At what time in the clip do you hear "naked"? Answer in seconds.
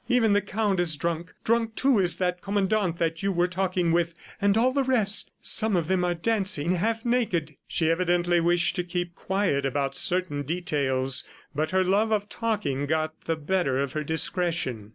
7.05-7.55